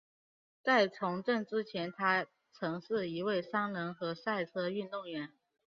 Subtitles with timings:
[0.63, 5.29] 在从政之前他曾是一位商人和赛车运动员。